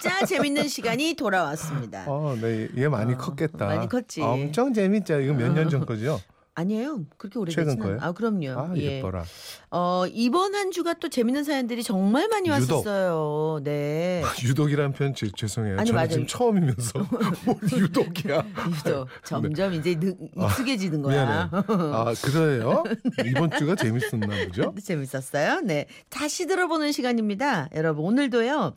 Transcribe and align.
진짜 0.00 0.24
재밌는 0.26 0.68
시간이 0.68 1.14
돌아왔습니다. 1.14 2.04
어, 2.08 2.36
네, 2.40 2.68
얘 2.76 2.88
많이 2.88 3.14
어, 3.14 3.16
컸겠다. 3.18 3.66
많이 3.66 3.88
컸지. 3.88 4.20
엄청 4.22 4.72
재밌죠. 4.72 5.20
이거 5.20 5.32
몇 5.34 5.52
년 5.54 5.68
전 5.68 5.84
거죠? 5.86 6.20
아니에요. 6.54 7.06
그렇게 7.16 7.38
거예요? 7.78 7.96
않아요. 7.96 8.10
아, 8.10 8.12
그럼요. 8.12 8.50
아, 8.50 8.72
예. 8.76 8.98
예뻐라. 8.98 9.24
어, 9.70 10.04
이번 10.12 10.54
한 10.54 10.70
주가 10.70 10.92
또 10.92 11.08
재밌는 11.08 11.44
사연들이 11.44 11.82
정말 11.82 12.28
많이 12.28 12.50
유독. 12.50 12.74
왔었어요. 12.84 13.60
네. 13.64 14.22
유독이라는 14.44 14.92
표현 14.92 15.14
제- 15.14 15.30
죄송해요. 15.34 15.78
아니, 15.78 15.86
저는 15.86 15.94
맞아요. 15.96 16.08
지금 16.10 16.26
처음이면서 16.26 16.98
뭘 17.46 17.56
유독이야. 17.72 18.44
유독 18.84 19.08
점점 19.24 19.72
이제 19.72 19.98
느, 19.98 20.12
익숙해지는 20.36 21.00
네. 21.00 21.08
미안해. 21.08 21.48
거야. 21.50 21.64
아 21.70 22.12
그래요? 22.22 22.84
이번 23.24 23.50
주가 23.52 23.74
재밌었나 23.74 24.26
보죠? 24.48 24.74
재밌었어요. 24.84 25.60
네. 25.62 25.86
다시 26.10 26.46
들어보는 26.46 26.92
시간입니다. 26.92 27.70
여러분, 27.74 28.04
오늘도요. 28.04 28.74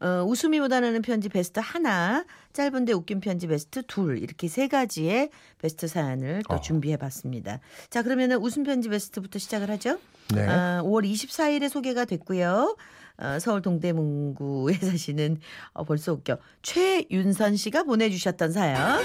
어, 0.00 0.24
웃음이 0.26 0.60
묻어나는 0.60 1.02
편지 1.02 1.28
베스트 1.28 1.60
하나, 1.62 2.24
짧은데 2.52 2.92
웃긴 2.92 3.20
편지 3.20 3.46
베스트 3.46 3.82
둘, 3.86 4.18
이렇게 4.18 4.48
세 4.48 4.68
가지의 4.68 5.30
베스트 5.58 5.88
사연을 5.88 6.42
또 6.48 6.56
어. 6.56 6.60
준비해 6.60 6.96
봤습니다. 6.96 7.60
자, 7.90 8.02
그러면은 8.02 8.38
웃음 8.38 8.62
편지 8.62 8.88
베스트부터 8.88 9.38
시작을 9.38 9.70
하죠. 9.70 9.98
네. 10.34 10.46
아, 10.46 10.82
5월 10.82 11.10
24일에 11.10 11.68
소개가 11.68 12.04
됐고요. 12.04 12.76
어, 13.18 13.38
서울 13.40 13.62
동대문구에 13.62 14.74
사시는 14.80 15.38
어, 15.72 15.84
벌써 15.84 16.12
웃겨 16.12 16.38
최윤선 16.62 17.56
씨가 17.56 17.84
보내주셨던 17.84 18.52
사연. 18.52 19.02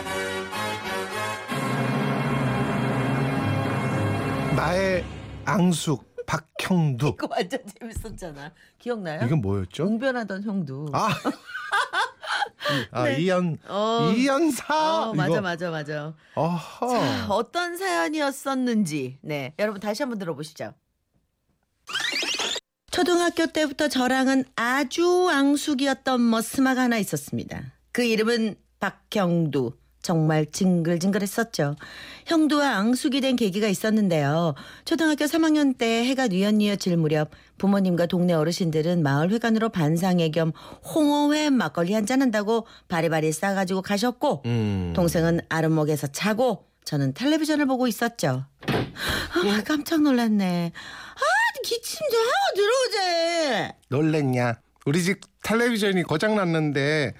나의 4.55 5.03
앙숙 5.45 6.10
박형두. 6.31 7.15
이거 7.17 7.27
완전 7.29 7.59
재밌었잖아. 7.65 8.53
기억나요? 8.79 9.25
이건 9.25 9.41
뭐였죠? 9.41 9.83
웅변하던 9.85 10.43
형도. 10.43 10.87
아, 10.93 11.09
아 12.91 13.03
네. 13.03 13.19
이연 13.19 13.57
어. 13.67 14.13
이연사. 14.15 15.09
어, 15.09 15.13
맞아, 15.13 15.29
이거. 15.33 15.41
맞아, 15.41 15.71
맞아. 15.71 16.13
어허. 16.35 16.87
자, 16.87 17.27
어떤 17.29 17.75
사연이었었는지, 17.75 19.17
네, 19.21 19.53
여러분 19.59 19.81
다시 19.81 20.03
한번 20.03 20.19
들어보시죠. 20.19 20.73
초등학교 22.91 23.47
때부터 23.47 23.89
저랑은 23.89 24.45
아주 24.55 25.29
앙숙이었던 25.29 26.29
머스마가 26.29 26.83
하나 26.83 26.97
있었습니다. 26.97 27.73
그 27.91 28.03
이름은 28.03 28.55
박형두. 28.79 29.80
정말 30.01 30.45
징글징글했었죠. 30.51 31.75
형두와 32.25 32.77
앙숙이 32.77 33.21
된 33.21 33.35
계기가 33.35 33.67
있었는데요. 33.67 34.55
초등학교 34.85 35.25
3학년 35.25 35.77
때 35.77 36.05
해가 36.05 36.27
뉘엿뉘엿질 36.27 36.97
무렵 36.97 37.29
부모님과 37.57 38.07
동네 38.07 38.33
어르신들은 38.33 39.03
마을 39.03 39.29
회관으로 39.31 39.69
반상회 39.69 40.29
겸 40.29 40.51
홍어회 40.93 41.49
막걸리 41.49 41.93
한잔 41.93 42.21
한다고 42.21 42.65
바리바리 42.87 43.31
싸가지고 43.31 43.81
가셨고 43.83 44.43
음. 44.45 44.93
동생은 44.95 45.41
아랫목에서 45.49 46.07
자고 46.07 46.65
저는 46.83 47.13
텔레비전을 47.13 47.67
보고 47.67 47.87
있었죠. 47.87 48.45
아, 48.67 49.63
깜짝 49.65 50.01
놀랐네. 50.01 50.71
아, 50.73 51.61
기침 51.63 51.99
좀 52.11 52.19
하고 52.19 52.55
들어오지. 52.55 53.73
놀랬냐? 53.89 54.59
우리 54.85 55.03
집 55.03 55.21
텔레비전이 55.43 56.03
고장 56.03 56.35
났는데 56.35 57.13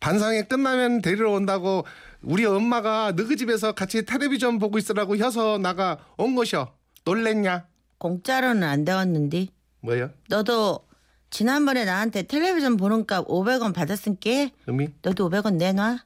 반상회 0.00 0.42
끝나면 0.44 1.02
데리러 1.02 1.30
온다고 1.30 1.84
우리 2.22 2.44
엄마가 2.44 3.12
너희 3.14 3.36
집에서 3.36 3.72
같이 3.72 4.04
텔레비전 4.04 4.58
보고 4.58 4.78
있으라고 4.78 5.16
해서 5.16 5.58
나가 5.58 5.98
온 6.16 6.34
것이여. 6.34 6.74
놀랬냐? 7.04 7.66
공짜로는 7.98 8.62
안 8.62 8.84
되었는데. 8.84 9.48
뭐요? 9.80 10.10
너도 10.28 10.86
지난번에 11.30 11.84
나한테 11.84 12.22
텔레비전 12.24 12.76
보는 12.76 13.06
값 13.06 13.26
500원 13.26 13.74
받았으니까 13.74 14.50
의미? 14.66 14.88
너도 15.02 15.30
500원 15.30 15.54
내놔. 15.54 15.98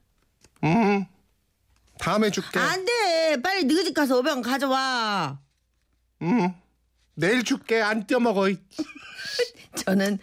음. 0.64 1.06
다음에 1.98 2.30
줄게. 2.30 2.58
안 2.58 2.84
돼. 2.84 3.40
빨리 3.42 3.64
너희 3.64 3.84
집 3.84 3.94
가서 3.94 4.20
500원 4.20 4.42
가져와. 4.42 5.38
음. 6.22 6.52
내일 7.14 7.44
줄게. 7.44 7.80
안 7.80 8.06
떼먹어. 8.06 8.48
저는 9.76 10.18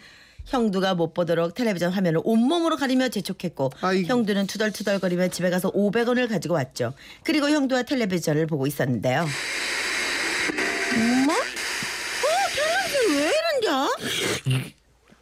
형두가 0.56 0.94
못 0.94 1.14
보도록 1.14 1.54
텔레비전 1.54 1.90
화면을 1.92 2.20
온몸으로 2.24 2.76
가리며 2.76 3.08
재촉했고 3.08 3.70
아이고. 3.80 4.06
형두는 4.06 4.46
투덜투덜거리며 4.46 5.28
집에 5.28 5.48
가서 5.48 5.72
500원을 5.72 6.28
가지고 6.28 6.54
왔죠. 6.54 6.92
그리고 7.24 7.48
형두와 7.48 7.84
텔레비전을 7.84 8.46
보고 8.46 8.66
있었는데요. 8.66 9.26
엄마? 10.94 11.32
어, 11.32 11.36
텔레비전 12.54 13.16
왜 13.16 13.32
이런겨? 13.32 13.88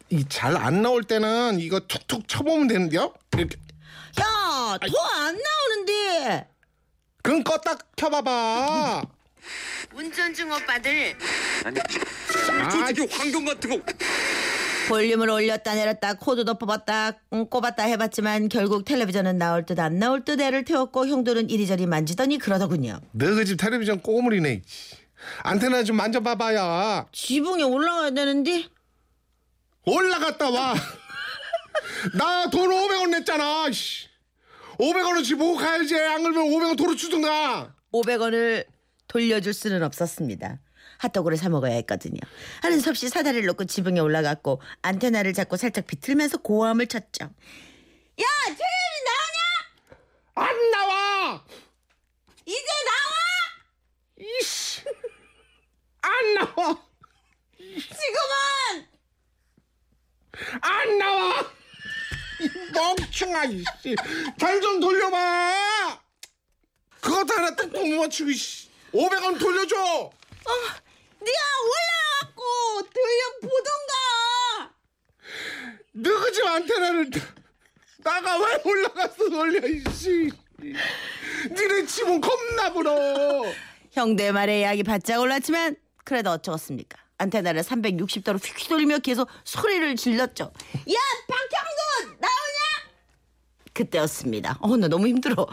이잘 0.09 0.57
안 0.57 0.81
나올 0.81 1.03
때는 1.05 1.59
이거 1.61 1.79
툭툭 1.79 2.27
쳐보면 2.27 2.67
되는데요. 2.67 3.13
이렇게. 3.37 3.55
야, 4.19 4.77
더 4.77 5.07
안 5.15 5.37
나오는데. 5.37 6.47
그럼 7.23 7.43
껐다 7.45 7.79
켜봐봐. 7.95 9.01
운전 9.93 10.33
중 10.33 10.51
오빠들 10.51 11.15
솔직히 12.83 13.07
환경 13.15 13.45
같은 13.45 13.69
거 13.69 13.93
볼륨을 14.91 15.29
올렸다 15.29 15.73
내렸다 15.73 16.15
코드도 16.15 16.55
뽑았다 16.55 17.13
음, 17.31 17.47
꼽았다 17.47 17.83
해봤지만 17.83 18.49
결국 18.49 18.83
텔레비전은 18.83 19.37
나올 19.37 19.65
듯 19.65 19.79
안 19.79 19.99
나올 19.99 20.25
듯 20.25 20.41
애를 20.41 20.65
태웠고 20.65 21.07
형들은 21.07 21.49
이리저리 21.49 21.85
만지더니 21.85 22.37
그러더군요. 22.37 22.99
너희 23.13 23.45
집 23.45 23.55
텔레비전 23.57 24.01
꼬물이네. 24.01 24.61
안테나 25.43 25.83
좀 25.85 25.95
만져봐봐야. 25.95 27.07
지붕에 27.13 27.63
올라가야 27.63 28.11
되는데 28.11 28.65
올라갔다 29.85 30.49
와. 30.49 30.73
나 32.17 32.49
돈 32.49 32.69
500원 32.69 33.09
냈잖아. 33.11 33.71
씨. 33.71 34.07
500원어치 34.77 35.37
보고 35.37 35.55
가야지. 35.55 35.95
안 35.95 36.21
그러면 36.23 36.43
500원 36.51 36.77
도로 36.77 36.95
주든가. 36.95 37.73
500원을 37.93 38.65
돌려줄 39.07 39.53
수는 39.53 39.83
없었습니다. 39.83 40.59
핫도그를 41.01 41.37
사 41.37 41.49
먹어야 41.49 41.73
했거든요. 41.77 42.19
하는 42.61 42.79
수 42.79 42.89
없이 42.91 43.09
사다리를 43.09 43.45
놓고 43.47 43.65
지붕에 43.65 43.99
올라갔고 43.99 44.61
안테나를 44.83 45.33
잡고 45.33 45.57
살짝 45.57 45.87
비틀면서 45.87 46.37
고함을 46.39 46.87
쳤죠. 46.87 47.25
야 47.25 48.25
텔레비 48.45 48.61
나오냐? 49.07 50.47
안 50.47 50.71
나와. 50.71 51.43
이제 52.45 52.67
나와! 52.85 54.39
이씨. 54.39 54.81
안 56.01 56.33
나와. 56.35 56.77
지금은! 57.57 58.87
안 60.61 60.97
나와. 60.99 61.41
이 62.41 62.49
멍청아 62.73 63.45
이씨. 63.45 63.95
잘좀 64.39 64.79
돌려봐. 64.79 65.99
그것도 67.01 67.33
하나 67.33 67.55
뚝뚝 67.55 67.89
못 67.89 68.03
맞추고 68.03 68.29
이씨. 68.29 68.69
500원 68.93 69.39
돌려줘. 69.39 70.11
네가 71.21 71.39
올라왔고 71.63 72.89
돌려보던가! 73.41 74.73
너희 75.93 76.33
집 76.33 76.45
안테나를 76.45 77.09
나가 78.03 78.37
왜 78.37 78.61
올라갔어 78.63 79.29
돌려 79.29 79.67
이씨. 79.67 80.31
니네 80.59 81.85
집은 81.85 82.21
겁나 82.21 82.71
불어. 82.73 83.43
형대 83.91 84.31
말에 84.31 84.63
약이 84.63 84.83
바짝 84.83 85.19
올랐지만 85.19 85.75
그래도 86.03 86.31
어쩌겠습니까? 86.31 86.97
안테나를 87.17 87.61
360도로 87.61 88.43
휙 88.43 88.67
돌리며 88.69 88.99
계속 88.99 89.27
소리를 89.43 89.95
질렀죠. 89.95 90.45
야 90.45 90.99
박형도? 91.27 91.80
그때였습니다. 93.73 94.57
어, 94.59 94.75
나 94.77 94.87
너무 94.87 95.07
힘들어. 95.07 95.47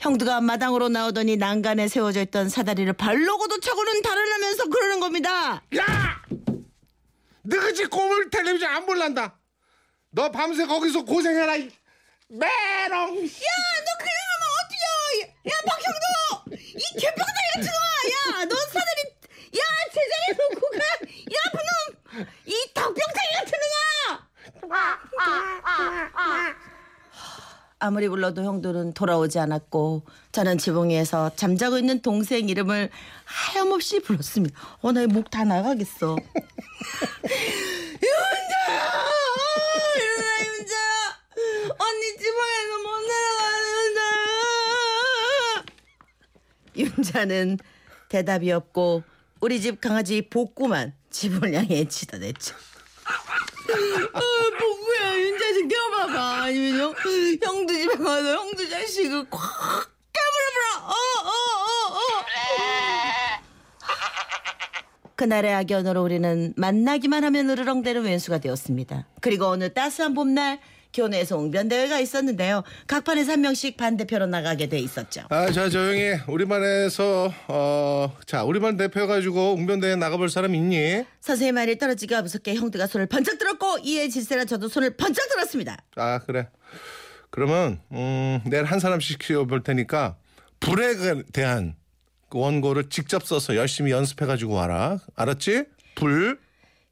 형두가 0.00 0.40
마당으로 0.40 0.88
나오더니 0.88 1.36
난간에 1.36 1.88
세워져 1.88 2.22
있던 2.22 2.48
사다리를 2.48 2.92
발로고도 2.94 3.60
차고는 3.60 4.02
달아나면서 4.02 4.68
그러는 4.68 5.00
겁니다. 5.00 5.62
야! 5.76 6.18
집 7.78 7.90
꼬물 7.90 8.28
텔레비전 8.30 8.68
안 8.70 8.86
볼란다. 8.86 9.38
너 10.10 10.30
밤새 10.30 10.66
거기서 10.66 11.04
고생해라. 11.04 11.56
이 11.56 11.70
메롱. 12.28 12.48
야, 12.48 13.06
너 13.06 13.90
그냥 13.98 14.18
하면 14.32 14.42
어떡해? 14.58 15.34
야, 15.46 15.52
박형도! 15.64 16.56
이 16.56 16.82
개병다리 16.98 17.48
같은 17.54 17.70
놈아! 17.70 17.86
야, 18.10 18.44
너 18.46 18.56
사다리, 18.56 19.00
야, 19.56 19.62
제자리에 19.94 20.30
놓고 20.38 20.60
가! 20.70 20.80
야, 21.34 21.38
그놈! 21.52 22.26
이 22.46 22.52
덕병다리 22.74 23.28
같은 23.36 23.52
놈아! 23.62 24.28
아무리 27.80 28.08
불러도 28.08 28.42
형들은 28.42 28.94
돌아오지 28.94 29.38
않았고 29.38 30.02
저는 30.32 30.58
지붕 30.58 30.88
위에서 30.90 31.30
잠자고 31.36 31.78
있는 31.78 32.00
동생 32.02 32.48
이름을 32.48 32.90
하염없이 33.24 34.00
불렀습니다. 34.00 34.58
어, 34.82 34.90
나 34.92 35.02
목 35.06 35.30
다 35.30 35.44
나가겠어. 35.44 36.16
윤자야! 38.02 39.04
일어나, 39.96 40.26
윤자야! 40.58 41.18
언니 41.78 42.16
지붕에서 42.18 42.72
못 42.82 42.86
내려가는 43.06 43.62
윤자야! 46.74 46.86
윤자는 46.96 47.58
대답이 48.08 48.50
없고 48.50 49.04
우리 49.40 49.60
집 49.60 49.80
강아지 49.80 50.28
복구만 50.28 50.94
집을 51.10 51.54
향해 51.54 51.86
치닫았죠. 51.86 52.56
아, 54.12 54.20
복구야, 54.58 55.16
윤자 55.18 55.52
지켜봐. 55.52 56.50
형, 56.92 57.38
형도 57.42 57.72
집에 57.74 57.96
가서 57.96 58.34
형도 58.36 58.68
자식을 58.68 59.30
콱 59.30 59.38
깨물어버려. 60.12 60.86
어, 60.86 60.92
어, 60.92 61.28
어, 61.28 61.98
어. 61.98 62.24
그날의 65.16 65.52
악연으로 65.54 66.02
우리는 66.02 66.54
만나기만 66.56 67.24
하면 67.24 67.50
으르렁대는 67.50 68.04
왼수가 68.04 68.38
되었습니다. 68.38 69.08
그리고 69.20 69.46
어느 69.46 69.72
따스한 69.72 70.14
봄날 70.14 70.60
교내에서 70.92 71.36
웅변 71.38 71.68
대회가 71.68 71.98
있었는데요. 72.00 72.62
각 72.86 73.04
판에서 73.04 73.32
한 73.32 73.40
명씩 73.42 73.76
반대표로 73.76 74.26
나가게 74.26 74.68
돼 74.68 74.78
있었죠. 74.78 75.22
아, 75.28 75.50
자 75.50 75.68
조용히 75.68 76.18
우리반에서 76.26 77.32
어, 77.48 78.16
자 78.26 78.44
우리반 78.44 78.76
대표 78.76 79.06
가지고 79.06 79.54
웅변 79.54 79.80
대회 79.80 79.96
나가볼 79.96 80.28
사람 80.28 80.54
있니? 80.54 81.04
선생님 81.20 81.54
말이 81.54 81.78
떨어지기가 81.78 82.22
무섭게 82.22 82.54
형들가 82.54 82.86
손을 82.86 83.06
번쩍 83.06 83.38
들었고 83.38 83.78
이에 83.84 84.08
질세라 84.08 84.44
저도 84.44 84.68
손을 84.68 84.96
번쩍 84.96 85.28
들었습니다. 85.28 85.76
아 85.96 86.18
그래. 86.20 86.48
그러면 87.30 87.80
음, 87.92 88.40
내일 88.46 88.64
한 88.64 88.80
사람씩 88.80 89.18
키워볼 89.18 89.62
테니까 89.62 90.16
불에 90.60 90.94
대한 91.32 91.74
그 92.30 92.38
원고를 92.38 92.88
직접 92.90 93.24
써서 93.24 93.56
열심히 93.56 93.90
연습해가지고 93.92 94.54
와라. 94.54 94.98
알았지? 95.14 95.64
불. 95.94 96.38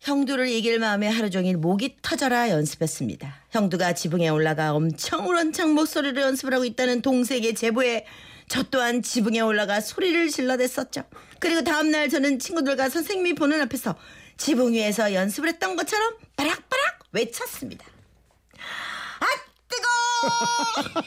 형두를 0.00 0.48
이길 0.48 0.78
마음에 0.78 1.08
하루 1.08 1.30
종일 1.30 1.56
목이 1.56 1.96
터져라 2.02 2.50
연습했습니다. 2.50 3.34
형두가 3.50 3.94
지붕에 3.94 4.28
올라가 4.28 4.72
엄청 4.72 5.28
우렁창 5.28 5.74
목소리로 5.74 6.20
연습을 6.20 6.54
하고 6.54 6.64
있다는 6.64 7.02
동생의 7.02 7.54
제보에 7.54 8.06
저 8.48 8.62
또한 8.64 9.02
지붕에 9.02 9.40
올라가 9.40 9.80
소리를 9.80 10.28
질러댔었죠. 10.28 11.02
그리고 11.40 11.64
다음날 11.64 12.08
저는 12.08 12.38
친구들과 12.38 12.88
선생님이 12.88 13.34
보는 13.34 13.60
앞에서 13.62 13.96
지붕 14.36 14.74
위에서 14.74 15.12
연습을 15.12 15.48
했던 15.48 15.74
것처럼 15.76 16.14
바락바락 16.36 17.00
외쳤습니다. 17.12 17.86
아 19.18 19.26
뜨거! 19.68 19.88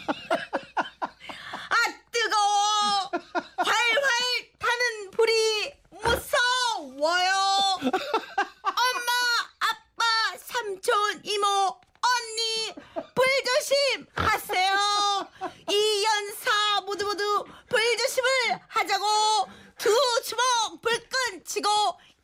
아 1.69 1.75
뜨거워! 2.11 3.11
활활 3.57 4.09
타는 4.57 5.11
불이 5.11 5.31
무서워요! 6.01 7.33
삼촌, 10.79 11.21
이모, 11.23 11.45
언니, 11.45 12.73
불조심 13.13 14.05
하세요. 14.15 14.77
이 15.69 16.05
연사 16.05 16.81
모두 16.85 17.05
모두 17.05 17.45
불조심을 17.67 18.29
하자고 18.67 19.05
두 19.77 19.89
주먹 20.23 20.81
불끈 20.81 21.43
치고 21.43 21.69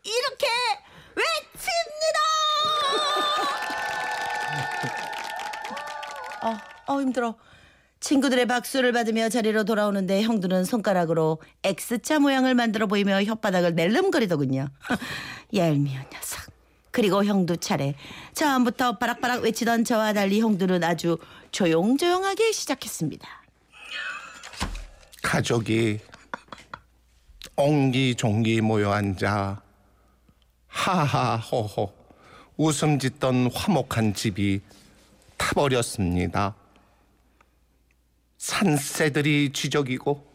이렇게 0.03 0.47
외칩니다. 1.15 2.19
어, 6.43 6.57
어 6.87 7.01
힘들어. 7.01 7.35
친구들의 7.99 8.45
박수를 8.45 8.93
받으며 8.93 9.27
자리로 9.29 9.65
돌아오는데 9.65 10.21
형들은 10.21 10.63
손가락으로 10.63 11.41
X자 11.63 12.19
모양을 12.19 12.55
만들어 12.55 12.87
보이며 12.87 13.17
혓바닥을 13.17 13.73
낼름거리더군요. 13.73 14.69
얄미운 15.53 16.05
녀석. 16.13 16.54
그리고 16.95 17.25
형도 17.25 17.57
차례. 17.57 17.93
처음부터 18.31 18.97
바락바락 18.99 19.43
외치던 19.43 19.83
저와 19.83 20.13
달리 20.13 20.39
형들은 20.39 20.81
아주 20.81 21.17
조용조용하게 21.51 22.53
시작했습니다. 22.53 23.27
가족이 25.21 25.99
옹기종기 27.57 28.61
모여 28.61 28.93
앉아 28.93 29.61
하하호호 30.67 31.93
웃음 32.55 32.97
짓던 32.97 33.51
화목한 33.51 34.13
집이 34.13 34.61
타버렸습니다. 35.35 36.55
산새들이 38.37 39.51
쥐적이고 39.51 40.25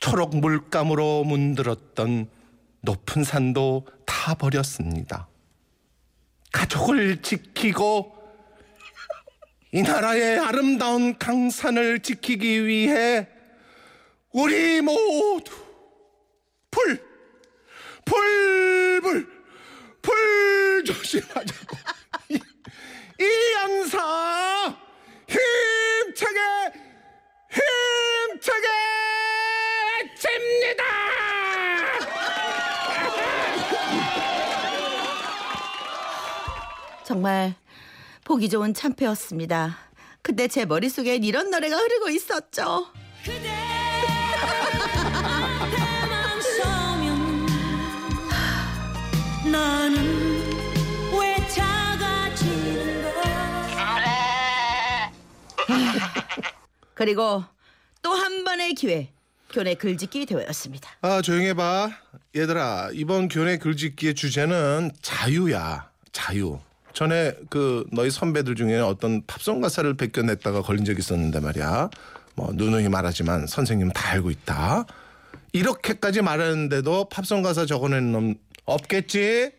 초록 0.00 0.38
물감으로 0.38 1.24
문들었던 1.24 2.37
높은 2.80 3.24
산도 3.24 3.86
타버렸습니다. 4.06 5.28
가족을 6.52 7.22
지키고 7.22 8.14
이 9.72 9.82
나라의 9.82 10.38
아름다운 10.38 11.18
강산을 11.18 12.00
지키기 12.00 12.66
위해 12.66 13.28
우리 14.32 14.80
모두 14.80 15.52
불, 16.70 17.02
불, 18.04 19.00
불, 19.02 19.28
불 20.00 20.84
조심하자고. 20.84 21.76
이, 22.30 22.34
이 23.20 23.52
연사 23.54 24.78
힘차게, 25.28 26.38
힘차게 27.50 28.68
칩니다. 30.16 31.27
정말 37.08 37.54
보기 38.24 38.50
좋은 38.50 38.74
참패였습니다. 38.74 39.78
근데 40.20 40.46
제 40.46 40.66
머릿속엔 40.66 41.24
이런 41.24 41.48
노래가 41.50 41.74
흐르고 41.78 42.10
있었죠. 42.10 42.88
그대 43.24 43.48
그리고 56.94 57.42
또 58.02 58.12
한 58.12 58.44
번의 58.44 58.74
기회. 58.74 59.14
교내 59.50 59.74
글짓기 59.76 60.26
대회였습니다. 60.26 60.90
아 61.00 61.22
조용히 61.22 61.46
해봐 61.46 61.90
얘들아 62.36 62.90
이번 62.92 63.28
교내 63.28 63.56
글짓기의 63.56 64.14
주제는 64.14 64.90
자유야 65.00 65.90
자유 66.12 66.60
전에 66.92 67.34
그 67.50 67.84
너희 67.92 68.10
선배들 68.10 68.54
중에 68.54 68.78
어떤 68.80 69.24
팝송 69.26 69.60
가사를 69.60 69.94
베껴냈다가 69.96 70.62
걸린 70.62 70.84
적이 70.84 70.98
있었는데 71.00 71.40
말이야 71.40 71.90
뭐 72.34 72.50
누누이 72.52 72.88
말하지만 72.88 73.46
선생님은 73.46 73.92
다 73.92 74.10
알고 74.12 74.30
있다 74.30 74.84
이렇게까지 75.52 76.22
말하는데도 76.22 77.08
팝송 77.08 77.42
가사 77.42 77.66
적어낸 77.66 78.12
놈 78.12 78.34
없겠지 78.64 79.52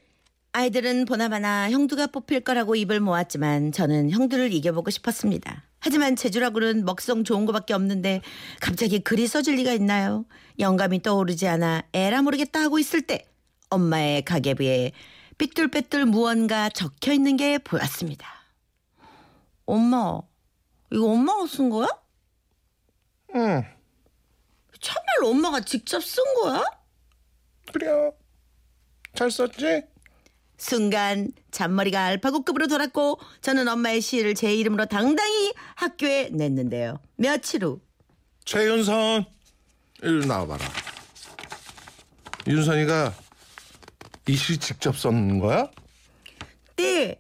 아이들은 0.51 1.05
보나마나 1.05 1.69
형두가 1.69 2.07
뽑힐 2.07 2.41
거라고 2.41 2.75
입을 2.75 2.99
모았지만 2.99 3.71
저는 3.71 4.09
형두를 4.09 4.51
이겨보고 4.51 4.89
싶었습니다. 4.89 5.63
하지만 5.79 6.15
재주라고는 6.15 6.85
먹성 6.85 7.23
좋은 7.23 7.45
거밖에 7.45 7.73
없는데 7.73 8.21
갑자기 8.59 8.99
글이 8.99 9.27
써질 9.27 9.55
리가 9.55 9.71
있나요? 9.73 10.25
영감이 10.59 11.01
떠오르지 11.01 11.47
않아 11.47 11.83
에라 11.93 12.21
모르겠다 12.21 12.61
하고 12.61 12.79
있을 12.79 13.01
때 13.01 13.25
엄마의 13.69 14.25
가계부에 14.25 14.91
삐뚤빼뚤 15.39 16.05
무언가 16.09 16.69
적혀 16.69 17.13
있는 17.13 17.37
게 17.37 17.57
보였습니다. 17.57 18.27
엄마, 19.65 20.19
이거 20.91 21.05
엄마가 21.05 21.47
쓴 21.47 21.69
거야? 21.69 21.87
응 23.35 23.63
참말 24.81 25.23
엄마가 25.23 25.61
직접 25.61 26.03
쓴 26.03 26.23
거야? 26.41 26.63
그래요 27.71 28.13
잘 29.15 29.29
썼지 29.31 29.83
순간 30.57 31.31
잔머리가 31.51 32.03
알파고급으로 32.05 32.67
돌았고 32.67 33.19
저는 33.41 33.67
엄마의 33.67 34.01
시를 34.01 34.33
제 34.35 34.53
이름으로 34.55 34.87
당당히 34.87 35.53
학교에 35.75 36.29
냈는데요. 36.33 36.99
며칠 37.15 37.63
후 37.63 37.79
최윤선 38.45 39.25
이리 40.01 40.25
나와봐라 40.25 40.65
윤선이가 42.47 43.13
이시 44.29 44.57
직접 44.59 44.95
썼는 44.95 45.39
거야? 45.39 45.67
네. 46.77 47.19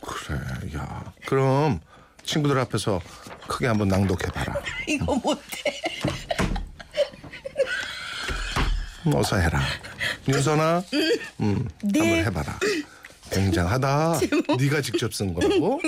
그래, 0.00 0.38
야. 0.76 1.12
그럼 1.26 1.80
친구들 2.22 2.56
앞에서 2.60 3.00
크게 3.48 3.66
한번 3.66 3.88
낭독해봐라. 3.88 4.62
이거 4.86 5.16
못해. 5.16 5.80
음, 9.06 9.14
어서 9.16 9.36
해라. 9.38 9.60
윤선아, 10.28 10.84
음, 11.40 11.68
네. 11.82 11.98
한번 12.00 12.18
해봐라. 12.42 12.60
굉장하다. 13.30 14.20
네가 14.56 14.80
직접 14.82 15.12
쓴 15.12 15.34
거라고? 15.34 15.80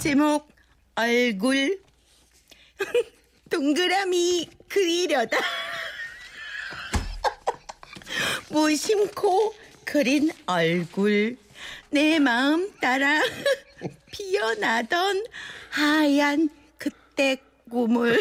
제목 0.00 0.48
얼굴 0.96 1.80
동그라미 3.50 4.50
그리려다 4.68 5.36
무심코 8.58 9.54
그린 9.84 10.32
얼굴 10.46 11.36
내 11.90 12.18
마음 12.18 12.72
따라 12.80 13.22
피어나던 14.10 15.24
하얀 15.70 16.48
그때 16.76 17.36
꿈을 17.70 18.20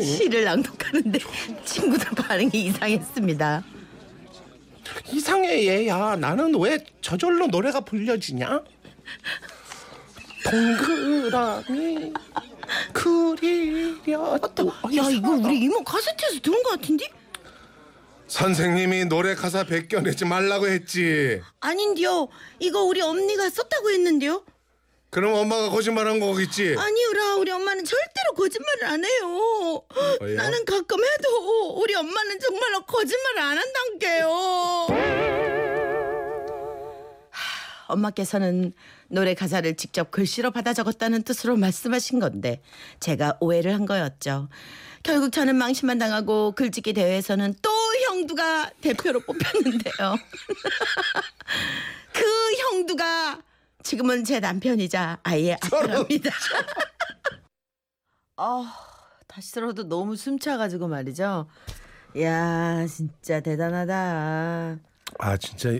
시를 0.00 0.44
낭독하는데 0.44 1.18
친구들 1.66 2.06
반응이 2.12 2.50
이상했습니다. 2.54 3.62
이상해 5.12 5.66
얘야. 5.66 6.16
나는 6.16 6.58
왜 6.58 6.78
저절로 7.02 7.46
노래가 7.48 7.80
불려지냐? 7.80 8.62
동그라미 10.44 12.12
그리려도 12.92 14.68
야 14.96 15.10
이거 15.10 15.30
우리 15.30 15.58
이모 15.60 15.82
카세트에서 15.84 16.40
들은 16.40 16.62
것 16.62 16.70
같은데? 16.80 17.08
선생님이 18.28 19.04
노래 19.04 19.34
가사 19.34 19.64
베껴내지 19.64 20.24
말라고 20.24 20.66
했지. 20.68 21.40
아닌데요. 21.60 22.28
이거 22.58 22.82
우리 22.82 23.00
언니가 23.00 23.48
썼다고 23.48 23.90
했는데요. 23.90 24.44
그럼 25.10 25.34
엄마가 25.34 25.70
거짓말한 25.70 26.18
거겠지. 26.20 26.74
아니요라 26.76 27.36
우리 27.36 27.50
엄마는 27.52 27.84
절대로 27.84 28.32
거짓말을 28.36 28.84
안 28.84 29.04
해요. 29.04 29.82
왜요? 30.20 30.36
나는 30.36 30.64
가끔 30.64 30.98
해도 31.02 31.78
우리 31.80 31.94
엄마는 31.94 32.40
정말로 32.40 32.82
거짓말을 32.84 33.38
안 33.38 33.58
한단게요. 33.58 35.45
하, 37.86 37.92
엄마께서는 37.92 38.72
노래 39.08 39.34
가사를 39.34 39.76
직접 39.76 40.10
글씨로 40.10 40.50
받아 40.50 40.72
적었다는 40.72 41.22
뜻으로 41.22 41.56
말씀하신 41.56 42.18
건데 42.18 42.62
제가 43.00 43.36
오해를 43.40 43.74
한 43.74 43.86
거였죠. 43.86 44.48
결국 45.02 45.32
저는 45.32 45.56
망신만 45.56 45.98
당하고 45.98 46.52
글짓기 46.52 46.92
대회에서는 46.92 47.54
또 47.62 47.70
형두가 48.08 48.70
대표로 48.80 49.20
뽑혔는데요. 49.20 49.92
그 52.12 52.54
형두가 52.54 53.42
지금은 53.82 54.24
제 54.24 54.40
남편이자 54.40 55.20
아이의 55.22 55.54
아빠랍니다. 55.62 56.30
아, 58.36 58.74
다시 59.28 59.52
들어도 59.52 59.88
너무 59.88 60.16
숨차가지고 60.16 60.88
말이죠. 60.88 61.46
야, 62.20 62.86
진짜 62.86 63.40
대단하다. 63.40 64.78
아 65.18 65.36
진짜 65.36 65.78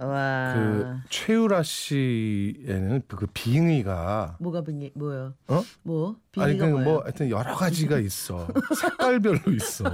와. 0.00 0.54
그 0.54 0.96
최유라 1.10 1.62
씨에는 1.62 3.02
그 3.06 3.26
비행의가 3.32 4.36
뭐가 4.40 4.62
빙이 4.62 4.92
뭐요? 4.94 5.34
어? 5.48 5.62
뭐? 5.82 6.16
아니 6.36 6.54
빙의가 6.54 6.66
그 6.66 6.70
뭐예요? 6.70 6.84
뭐 6.90 7.02
하여튼 7.02 7.30
여러 7.30 7.54
가지가 7.54 7.98
있어. 7.98 8.48
색깔별로 8.80 9.52
있어. 9.56 9.84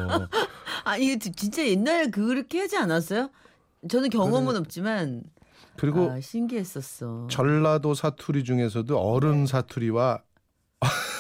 아니 0.85 1.07
이게 1.07 1.19
진짜 1.19 1.67
옛날에 1.67 2.11
그렇게 2.11 2.61
하지 2.61 2.77
않았어요? 2.77 3.31
저는 3.89 4.11
경험은 4.11 4.57
없지만 4.57 5.23
그리고 5.77 6.11
아, 6.11 6.21
신기했었어. 6.21 7.27
전라도 7.31 7.95
사투리 7.95 8.45
중에서도 8.45 8.99
어른 8.99 9.47
사투리와 9.47 10.23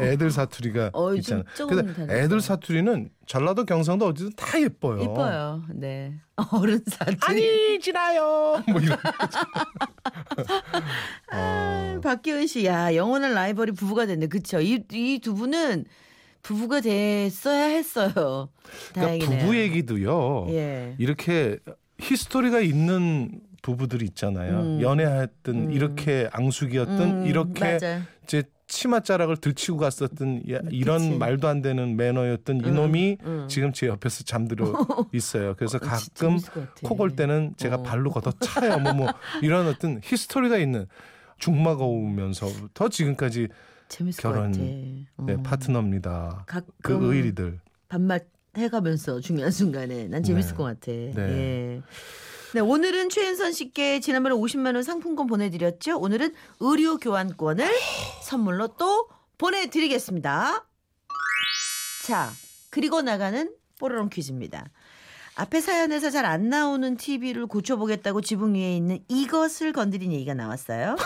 애, 0.00 0.16
들 0.16 0.30
사투리가 0.30 0.90
어, 0.92 1.14
있잖아. 1.14 1.42
좀 1.56 1.68
근데. 1.68 2.20
애들 2.22 2.40
사투리는 2.40 3.08
전라도 3.26 3.64
경상도 3.64 4.06
어디든 4.06 4.32
다 4.36 4.60
예뻐요. 4.60 5.02
이뻐요. 5.02 5.62
네. 5.74 6.14
어른 6.52 6.80
사투리. 6.86 7.16
아니 7.22 7.80
지나요. 7.80 8.62
뭐 8.68 8.80
이런. 8.80 8.98
아, 11.30 12.00
박기은 12.02 12.46
씨, 12.46 12.64
야 12.66 12.94
영원한 12.94 13.34
라이벌이 13.34 13.72
부부가 13.72 14.06
됐네. 14.06 14.26
그쵸? 14.26 14.60
이이 14.60 15.20
두 15.22 15.34
분은 15.34 15.84
부부가 16.42 16.80
됐어야 16.80 17.64
했어요. 17.66 18.48
그러니까 18.92 18.94
다행이네요. 18.94 19.40
부부 19.40 19.56
얘기도요. 19.56 20.46
예. 20.50 20.94
이렇게 20.98 21.58
히스토리가 22.00 22.60
있는 22.60 23.40
부부들이 23.62 24.06
있잖아요. 24.06 24.60
음. 24.60 24.80
연애했던 24.80 25.70
이렇게 25.72 26.28
앙숙이었던 26.32 27.00
음, 27.02 27.26
이렇게 27.26 27.60
맞아. 27.72 28.00
이제 28.24 28.42
치맛자락을 28.70 29.36
들치고 29.38 29.78
갔었던 29.78 30.42
야, 30.50 30.60
이런 30.70 30.98
그치. 31.00 31.18
말도 31.18 31.48
안 31.48 31.60
되는 31.60 31.96
매너였던 31.96 32.64
이놈이 32.64 33.18
음. 33.24 33.46
지금 33.48 33.72
제 33.72 33.88
옆에서 33.88 34.22
잠들어 34.24 34.72
있어요. 35.12 35.54
그래서 35.56 35.76
어, 35.78 35.80
진- 35.80 35.88
가끔 35.88 36.08
재밌을 36.14 36.52
것 36.52 36.60
같아. 36.60 36.88
코골 36.88 37.16
때는 37.16 37.54
제가 37.56 37.76
어. 37.76 37.82
발로 37.82 38.10
걷어 38.10 38.30
차요. 38.40 38.78
뭐, 38.78 38.92
뭐 38.92 39.08
이런 39.42 39.66
어떤 39.66 40.00
히스토리가 40.02 40.56
있는 40.58 40.86
중마거우면서부터 41.38 42.88
지금까지 42.88 43.48
결혼. 44.18 44.52
네, 44.52 45.06
어. 45.16 45.26
파트너입니다. 45.42 46.44
가끔 46.46 46.72
그 46.82 47.14
의리들. 47.14 47.60
반말 47.88 48.20
해가면서 48.56 49.20
중요한 49.20 49.50
순간에 49.50 50.06
난 50.06 50.22
재밌을 50.22 50.52
네. 50.52 50.56
것 50.56 50.64
같아. 50.64 50.92
네. 50.92 51.12
예. 51.18 51.82
네, 52.52 52.60
오늘은 52.60 53.10
최은선 53.10 53.52
씨께 53.52 54.00
지난번에 54.00 54.34
50만 54.34 54.74
원 54.74 54.82
상품권 54.82 55.26
보내드렸죠. 55.28 55.98
오늘은 56.00 56.34
의료 56.58 56.96
교환권을 56.96 57.68
선물로 58.24 58.68
또 58.76 59.08
보내드리겠습니다. 59.38 60.64
자, 62.06 62.30
그리고 62.70 63.02
나가는 63.02 63.54
뽀로롱 63.78 64.08
퀴즈입니다. 64.10 64.68
앞에 65.36 65.60
사연에서 65.60 66.10
잘 66.10 66.26
안 66.26 66.48
나오는 66.48 66.96
TV를 66.96 67.46
고쳐보겠다고 67.46 68.20
지붕 68.20 68.54
위에 68.54 68.76
있는 68.76 68.98
이것을 69.08 69.72
건드린 69.72 70.12
얘기가 70.12 70.34
나왔어요. 70.34 70.96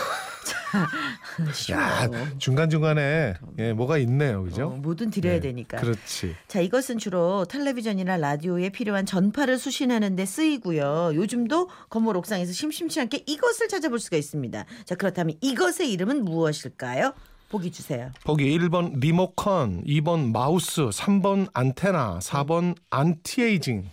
야 1.71 2.09
중간 2.37 2.69
중간에 2.69 3.33
예, 3.59 3.73
뭐가 3.73 3.97
있네요, 3.99 4.43
그죠? 4.43 4.67
어, 4.67 4.69
뭐든 4.77 5.09
드려야 5.09 5.35
네, 5.35 5.39
되니까. 5.39 5.77
그렇지. 5.77 6.35
자, 6.47 6.59
이것은 6.61 6.97
주로 6.97 7.45
텔레비전이나 7.45 8.17
라디오에 8.17 8.69
필요한 8.69 9.05
전파를 9.05 9.57
수신하는 9.57 10.15
데 10.15 10.25
쓰이고요. 10.25 11.11
요즘도 11.15 11.69
건물 11.89 12.17
옥상에서 12.17 12.53
심심치 12.53 12.99
않게 13.01 13.23
이것을 13.25 13.67
찾아볼 13.67 13.99
수가 13.99 14.17
있습니다. 14.17 14.65
자, 14.85 14.95
그렇다면 14.95 15.35
이것의 15.41 15.91
이름은 15.91 16.25
무엇일까요? 16.25 17.13
보기 17.49 17.71
주세요. 17.71 18.11
보기 18.23 18.57
1번 18.57 18.99
리모컨, 18.99 19.83
2번 19.83 20.31
마우스, 20.31 20.81
3번 20.89 21.47
안테나, 21.53 22.19
4번 22.19 22.75
안티에이징. 22.89 23.85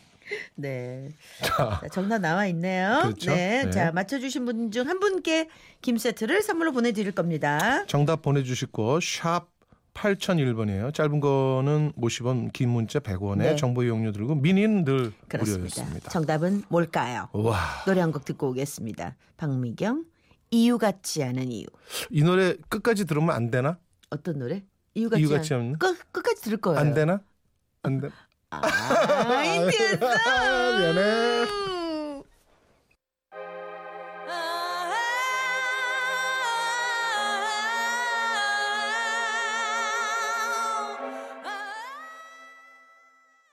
네. 0.55 1.13
자, 1.43 1.81
자, 1.83 1.89
정답 1.89 2.19
나와 2.19 2.47
있네요. 2.49 3.01
그렇죠. 3.03 3.31
네. 3.31 3.65
네. 3.65 3.71
자, 3.71 3.93
맞춰주신 3.93 4.45
분 4.45 4.71
중 4.71 4.89
한 4.89 5.01
분께 5.01 5.49
김 5.81 5.97
세트를 5.99 6.43
선물로 6.43 6.73
보내드릴 6.73 7.13
겁니다. 7.13 7.85
정답 7.87 8.23
보내주시고 8.23 9.01
샵 9.01 9.47
8001번이에요. 9.95 10.95
짧은 10.95 11.21
거는 11.21 11.93
50원, 11.99 12.53
긴 12.53 12.71
문자 12.71 12.99
100원에 12.99 13.39
네. 13.39 13.57
정보 13.57 13.83
이용료 13.85 14.13
들고 14.13 14.35
미니는 14.37 14.85
늘. 14.85 15.13
무료였습니다. 15.31 16.11
정답은 16.11 16.63
뭘까요? 16.69 17.29
와, 17.33 17.59
노래 17.87 18.01
한 18.01 18.11
곡 18.13 18.25
듣고 18.25 18.49
오겠습니다. 18.51 19.17
박미경, 19.37 20.05
이유 20.51 20.79
같지 20.79 21.23
않은 21.25 21.53
이유. 21.53 21.67
이 22.11 22.23
노래 22.23 22.55
끝까지 22.71 23.05
들으면 23.05 23.31
안 23.31 23.51
되나? 23.51 23.79
어떤 24.11 24.39
노래? 24.39 24.63
이유 24.95 25.11
같지, 25.11 25.23
이유 25.23 25.29
같지 25.29 25.53
않... 25.55 25.61
않은? 25.61 25.79
끝, 25.79 26.13
끝까지 26.13 26.43
들을 26.43 26.57
거예요. 26.59 26.79
안 26.79 26.95
되나? 26.95 27.21
안 27.83 28.01
돼. 28.01 28.09
Ay, 28.61 29.67
Dios. 29.71 31.49